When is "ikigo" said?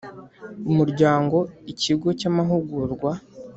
1.71-2.07